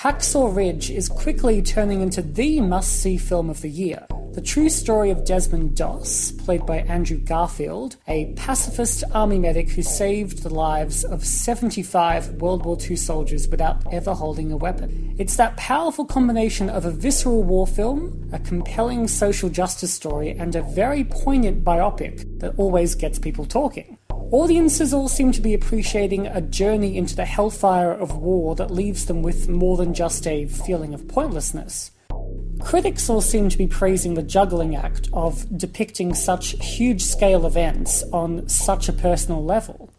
[0.00, 4.06] Hacksaw Ridge is quickly turning into the must see film of the year.
[4.34, 9.82] The true story of Desmond Doss, played by Andrew Garfield, a pacifist army medic who
[9.82, 15.16] saved the lives of 75 World War II soldiers without ever holding a weapon.
[15.18, 20.54] It's that powerful combination of a visceral war film, a compelling social justice story, and
[20.54, 23.96] a very poignant biopic that always gets people talking.
[24.32, 29.06] Audiences all seem to be appreciating a journey into the hellfire of war that leaves
[29.06, 31.92] them with more than just a feeling of pointlessness.
[32.60, 38.02] Critics all seem to be praising the juggling act of depicting such huge scale events
[38.12, 39.90] on such a personal level.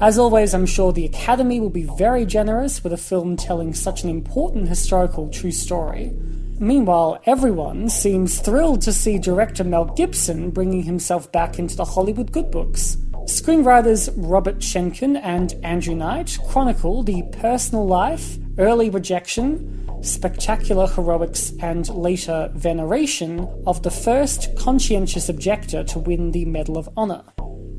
[0.00, 4.02] As always, I'm sure the Academy will be very generous with a film telling such
[4.02, 6.12] an important historical true story.
[6.58, 12.32] Meanwhile, everyone seems thrilled to see director Mel Gibson bringing himself back into the Hollywood
[12.32, 12.96] good books.
[13.26, 21.88] Screenwriters Robert Schenkkan and Andrew Knight chronicle the personal life, early rejection, spectacular heroics, and
[21.88, 27.24] later veneration of the first conscientious objector to win the Medal of Honor.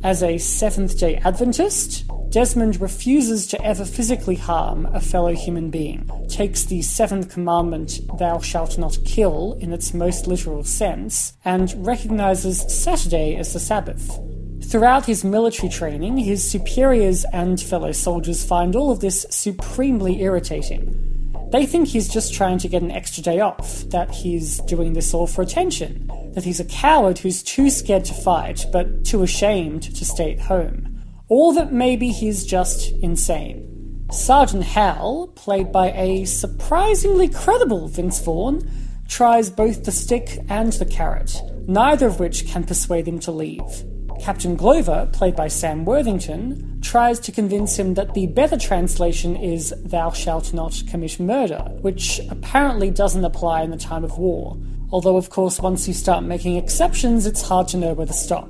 [0.04, 6.10] As a Seventh day Adventist, Desmond refuses to ever physically harm a fellow human being,
[6.28, 12.66] takes the seventh commandment, thou shalt not kill, in its most literal sense, and recognizes
[12.68, 14.20] Saturday as the Sabbath.
[14.68, 21.32] Throughout his military training, his superiors and fellow soldiers find all of this supremely irritating.
[21.52, 25.14] They think he's just trying to get an extra day off, that he's doing this
[25.14, 29.84] all for attention, that he's a coward who's too scared to fight, but too ashamed
[29.96, 34.08] to stay at home, or that maybe he's just insane.
[34.12, 38.68] Sergeant Howell, played by a surprisingly credible Vince Vaughn,
[39.08, 43.86] tries both the stick and the carrot, neither of which can persuade him to leave.
[44.26, 49.72] Captain Glover, played by Sam Worthington, tries to convince him that the better translation is
[49.86, 54.58] Thou shalt not commit murder, which apparently doesn't apply in the time of war.
[54.92, 58.50] Although, of course, once you start making exceptions, it's hard to know where to stop.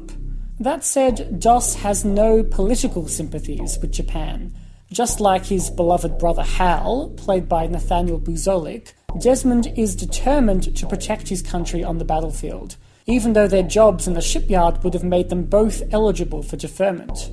[0.62, 4.54] That said, Doss has no political sympathies with Japan.
[4.94, 11.28] Just like his beloved brother Hal, played by Nathaniel Buzolik, Desmond is determined to protect
[11.28, 15.30] his country on the battlefield even though their jobs in the shipyard would have made
[15.30, 17.32] them both eligible for deferment.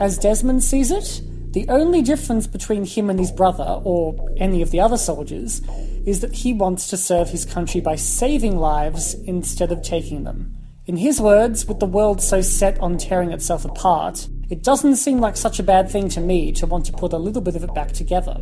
[0.00, 4.72] As Desmond sees it, the only difference between him and his brother, or any of
[4.72, 5.62] the other soldiers,
[6.04, 10.56] is that he wants to serve his country by saving lives instead of taking them.
[10.86, 15.20] In his words, with the world so set on tearing itself apart, it doesn't seem
[15.20, 17.62] like such a bad thing to me to want to put a little bit of
[17.62, 18.38] it back together.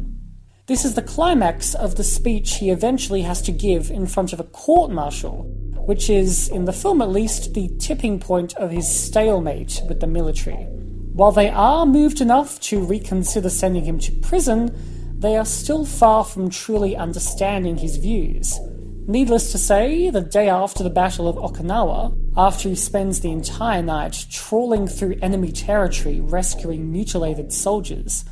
[0.66, 4.40] This is the climax of the speech he eventually has to give in front of
[4.40, 5.46] a court martial
[5.86, 10.06] which is, in the film at least, the tipping point of his stalemate with the
[10.06, 10.66] military.
[11.12, 14.74] While they are moved enough to reconsider sending him to prison,
[15.18, 18.58] they are still far from truly understanding his views.
[19.06, 23.82] Needless to say, the day after the Battle of Okinawa, after he spends the entire
[23.82, 28.24] night trawling through enemy territory rescuing mutilated soldiers,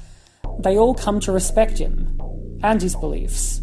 [0.60, 2.20] they all come to respect him
[2.62, 3.60] and his beliefs.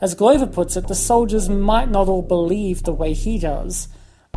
[0.00, 3.88] As Glover puts it, the soldiers might not all believe the way he does,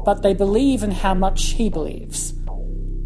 [0.03, 2.33] but they believe in how much he believes.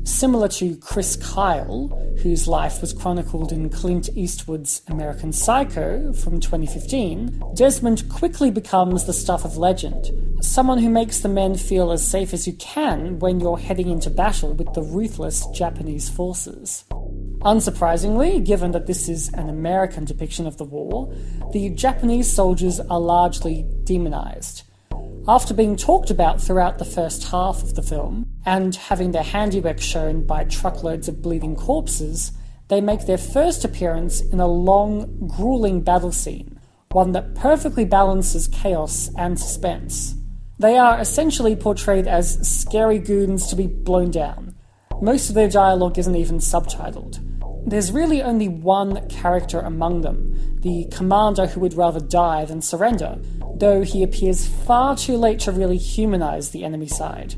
[0.03, 1.89] Similar to Chris Kyle,
[2.23, 9.13] whose life was chronicled in Clint Eastwood's American Psycho from 2015, Desmond quickly becomes the
[9.13, 10.09] stuff of legend.
[10.41, 14.09] Someone who makes the men feel as safe as you can when you're heading into
[14.09, 16.85] battle with the ruthless Japanese forces.
[17.47, 21.09] Unsurprisingly, given that this is an American depiction of the war,
[21.53, 24.63] the Japanese soldiers are largely demonized.
[25.29, 29.79] After being talked about throughout the first half of the film, and having their handiwork
[29.79, 32.33] shown by truckloads of bleeding corpses,
[32.67, 36.59] they make their first appearance in a long, grueling battle scene,
[36.91, 40.15] one that perfectly balances chaos and suspense.
[40.59, 44.53] They are essentially portrayed as scary goons to be blown down.
[45.01, 47.23] Most of their dialogue isn't even subtitled.
[47.67, 53.19] There's really only one character among them, the commander who would rather die than surrender,
[53.57, 57.35] though he appears far too late to really humanize the enemy side.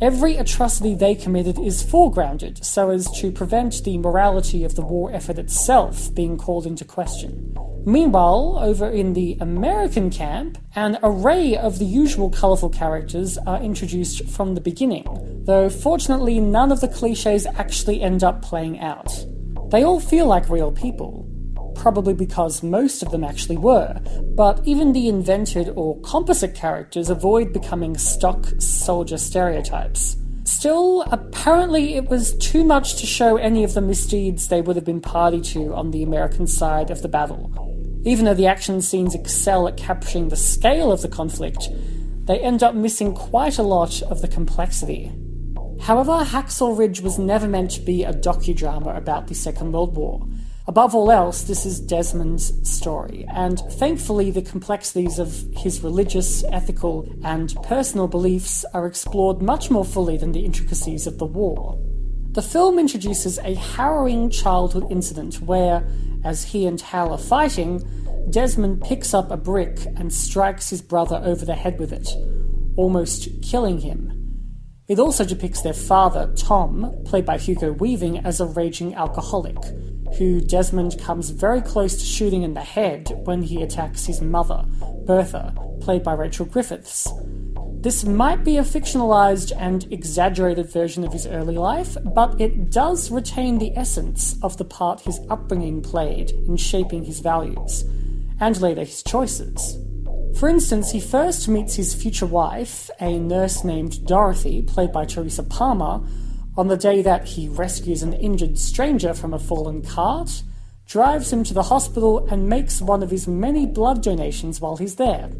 [0.00, 5.12] Every atrocity they committed is foregrounded so as to prevent the morality of the war
[5.12, 7.52] effort itself being called into question.
[7.84, 14.28] Meanwhile, over in the American camp, an array of the usual colourful characters are introduced
[14.28, 15.04] from the beginning,
[15.44, 19.26] though fortunately none of the cliches actually end up playing out.
[19.72, 21.26] They all feel like real people,
[21.74, 23.98] probably because most of them actually were,
[24.36, 30.18] but even the invented or composite characters avoid becoming stock soldier stereotypes.
[30.44, 34.84] Still, apparently it was too much to show any of the misdeeds they would have
[34.84, 37.50] been party to on the American side of the battle.
[38.04, 41.70] Even though the action scenes excel at capturing the scale of the conflict,
[42.26, 45.10] they end up missing quite a lot of the complexity.
[45.82, 50.24] However, Hacksaw Ridge was never meant to be a docudrama about the Second World War.
[50.68, 57.12] Above all else, this is Desmond's story, and thankfully, the complexities of his religious, ethical,
[57.24, 61.76] and personal beliefs are explored much more fully than the intricacies of the war.
[62.30, 65.84] The film introduces a harrowing childhood incident where,
[66.22, 67.82] as he and Hal are fighting,
[68.30, 72.08] Desmond picks up a brick and strikes his brother over the head with it,
[72.76, 74.21] almost killing him.
[74.92, 79.56] It also depicts their father, Tom, played by Hugo Weaving, as a raging alcoholic,
[80.18, 84.66] who Desmond comes very close to shooting in the head when he attacks his mother,
[85.06, 87.10] Bertha, played by Rachel Griffiths.
[87.80, 93.10] This might be a fictionalized and exaggerated version of his early life, but it does
[93.10, 97.86] retain the essence of the part his upbringing played in shaping his values,
[98.40, 99.78] and later his choices.
[100.36, 105.42] For instance, he first meets his future wife, a nurse named Dorothy, played by Teresa
[105.42, 106.00] Palmer,
[106.56, 110.42] on the day that he rescues an injured stranger from a fallen cart,
[110.86, 114.96] drives him to the hospital, and makes one of his many blood donations while he's
[114.96, 115.30] there.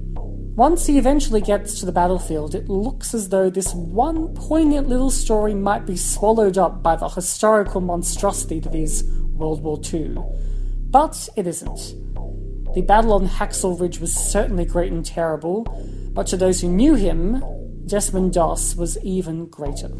[0.54, 5.10] Once he eventually gets to the battlefield, it looks as though this one poignant little
[5.10, 9.02] story might be swallowed up by the historical monstrosity that is
[9.32, 10.18] World War II.
[10.90, 11.94] But it isn't.
[12.74, 15.64] The battle on Hacksaw Ridge was certainly great and terrible,
[16.14, 17.42] but to those who knew him,
[17.86, 19.90] Desmond Doss was even greater.